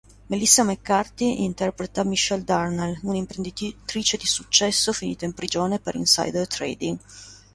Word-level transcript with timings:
Melissa 0.29 0.63
McCarthy 0.63 1.43
interpreta 1.43 2.03
Michelle 2.03 2.43
Darnell, 2.43 2.97
un'imprenditrice 3.03 4.17
di 4.17 4.25
successo 4.25 4.93
finita 4.93 5.25
in 5.25 5.33
prigione 5.33 5.77
per 5.77 5.93
insider 5.93 6.47
trading. 6.47 6.97